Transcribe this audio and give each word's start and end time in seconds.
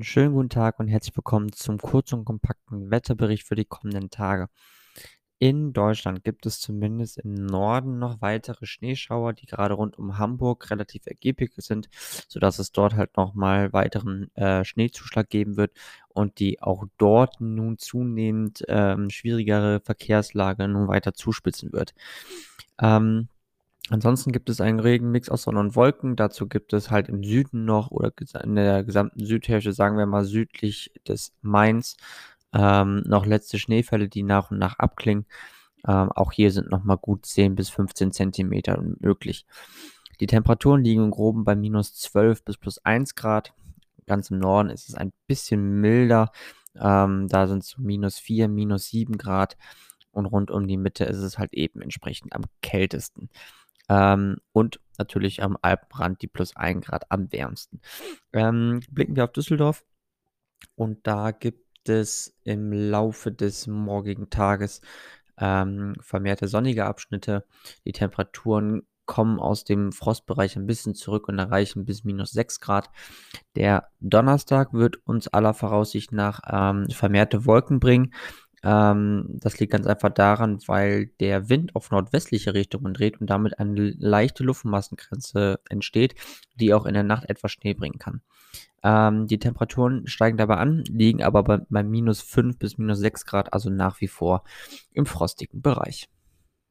Schönen 0.00 0.32
guten 0.32 0.48
Tag 0.48 0.80
und 0.80 0.88
herzlich 0.88 1.14
willkommen 1.14 1.52
zum 1.52 1.76
kurzen 1.76 2.20
und 2.20 2.24
kompakten 2.24 2.90
Wetterbericht 2.90 3.46
für 3.46 3.56
die 3.56 3.66
kommenden 3.66 4.08
Tage. 4.08 4.48
In 5.38 5.74
Deutschland 5.74 6.24
gibt 6.24 6.46
es 6.46 6.60
zumindest 6.60 7.18
im 7.18 7.34
Norden 7.34 7.98
noch 7.98 8.22
weitere 8.22 8.64
Schneeschauer, 8.64 9.34
die 9.34 9.44
gerade 9.44 9.74
rund 9.74 9.98
um 9.98 10.16
Hamburg 10.16 10.70
relativ 10.70 11.06
ergiebig 11.06 11.52
sind, 11.58 11.88
sodass 12.26 12.58
es 12.58 12.72
dort 12.72 12.94
halt 12.94 13.18
nochmal 13.18 13.74
weiteren 13.74 14.34
äh, 14.34 14.64
Schneezuschlag 14.64 15.28
geben 15.28 15.58
wird 15.58 15.72
und 16.08 16.38
die 16.38 16.62
auch 16.62 16.86
dort 16.96 17.42
nun 17.42 17.76
zunehmend 17.76 18.64
ähm, 18.68 19.10
schwierigere 19.10 19.80
Verkehrslage 19.80 20.68
nun 20.68 20.88
weiter 20.88 21.12
zuspitzen 21.12 21.74
wird. 21.74 21.92
Ähm, 22.80 23.28
Ansonsten 23.88 24.32
gibt 24.32 24.50
es 24.50 24.60
einen 24.60 24.80
Regenmix 24.80 25.28
aus 25.28 25.42
Sonne 25.42 25.60
und 25.60 25.76
Wolken. 25.76 26.16
Dazu 26.16 26.48
gibt 26.48 26.72
es 26.72 26.90
halt 26.90 27.08
im 27.08 27.22
Süden 27.22 27.64
noch 27.64 27.90
oder 27.92 28.12
in 28.42 28.56
der 28.56 28.82
gesamten 28.82 29.24
Südhälfte, 29.24 29.72
sagen 29.72 29.96
wir 29.96 30.06
mal 30.06 30.24
südlich 30.24 30.92
des 31.06 31.32
Mains, 31.40 31.96
ähm, 32.52 33.04
noch 33.06 33.26
letzte 33.26 33.58
Schneefälle, 33.58 34.08
die 34.08 34.24
nach 34.24 34.50
und 34.50 34.58
nach 34.58 34.78
abklingen. 34.78 35.26
Ähm, 35.86 36.10
auch 36.12 36.32
hier 36.32 36.50
sind 36.50 36.70
nochmal 36.70 36.98
gut 36.98 37.26
10 37.26 37.54
bis 37.54 37.68
15 37.70 38.10
Zentimeter 38.10 38.82
möglich. 38.98 39.46
Die 40.20 40.26
Temperaturen 40.26 40.82
liegen 40.82 41.04
im 41.04 41.10
Groben 41.10 41.44
bei 41.44 41.54
minus 41.54 41.94
12 41.94 42.44
bis 42.44 42.56
plus 42.56 42.78
1 42.84 43.14
Grad. 43.14 43.54
Ganz 44.06 44.30
im 44.30 44.38
Norden 44.38 44.70
ist 44.70 44.88
es 44.88 44.94
ein 44.96 45.12
bisschen 45.28 45.80
milder. 45.80 46.32
Ähm, 46.74 47.28
da 47.28 47.46
sind 47.46 47.62
es 47.62 47.70
so 47.70 47.82
minus 47.82 48.18
4, 48.18 48.48
minus 48.48 48.88
7 48.88 49.16
Grad. 49.16 49.56
Und 50.10 50.26
rund 50.26 50.50
um 50.50 50.66
die 50.66 50.78
Mitte 50.78 51.04
ist 51.04 51.18
es 51.18 51.38
halt 51.38 51.52
eben 51.52 51.82
entsprechend 51.82 52.34
am 52.34 52.44
kältesten. 52.62 53.28
Ähm, 53.88 54.38
und 54.52 54.80
natürlich 54.98 55.42
am 55.42 55.56
Alpenrand 55.62 56.22
die 56.22 56.28
plus 56.28 56.56
1 56.56 56.84
Grad 56.84 57.10
am 57.10 57.30
wärmsten. 57.32 57.80
Ähm, 58.32 58.80
blicken 58.90 59.16
wir 59.16 59.24
auf 59.24 59.32
Düsseldorf 59.32 59.84
und 60.74 61.06
da 61.06 61.30
gibt 61.30 61.88
es 61.88 62.34
im 62.44 62.72
Laufe 62.72 63.30
des 63.30 63.66
morgigen 63.66 64.30
Tages 64.30 64.80
ähm, 65.38 65.94
vermehrte 66.00 66.48
sonnige 66.48 66.86
Abschnitte. 66.86 67.44
Die 67.84 67.92
Temperaturen 67.92 68.86
kommen 69.06 69.38
aus 69.38 69.64
dem 69.64 69.92
Frostbereich 69.92 70.56
ein 70.56 70.66
bisschen 70.66 70.94
zurück 70.94 71.28
und 71.28 71.38
erreichen 71.38 71.84
bis 71.84 72.04
minus 72.04 72.32
6 72.32 72.60
Grad. 72.60 72.90
Der 73.54 73.88
Donnerstag 74.00 74.72
wird 74.72 74.96
uns 75.06 75.28
aller 75.28 75.54
Voraussicht 75.54 76.12
nach 76.12 76.40
ähm, 76.50 76.88
vermehrte 76.90 77.46
Wolken 77.46 77.78
bringen. 77.78 78.12
Ähm, 78.62 79.26
das 79.28 79.58
liegt 79.58 79.72
ganz 79.72 79.86
einfach 79.86 80.10
daran, 80.10 80.58
weil 80.66 81.06
der 81.20 81.48
Wind 81.48 81.76
auf 81.76 81.90
nordwestliche 81.90 82.54
Richtungen 82.54 82.94
dreht 82.94 83.20
und 83.20 83.28
damit 83.28 83.58
eine 83.58 83.94
leichte 83.98 84.44
Luftmassengrenze 84.44 85.60
entsteht, 85.68 86.14
die 86.54 86.74
auch 86.74 86.86
in 86.86 86.94
der 86.94 87.02
Nacht 87.02 87.28
etwas 87.28 87.52
Schnee 87.52 87.74
bringen 87.74 87.98
kann. 87.98 88.22
Ähm, 88.82 89.26
die 89.26 89.38
Temperaturen 89.38 90.06
steigen 90.06 90.36
dabei 90.36 90.56
an, 90.56 90.84
liegen 90.84 91.22
aber 91.22 91.42
bei, 91.42 91.58
bei 91.68 91.82
minus 91.82 92.20
5 92.20 92.58
bis 92.58 92.78
minus 92.78 92.98
6 92.98 93.26
Grad, 93.26 93.52
also 93.52 93.70
nach 93.70 94.00
wie 94.00 94.08
vor 94.08 94.44
im 94.92 95.06
frostigen 95.06 95.60
Bereich. 95.60 96.08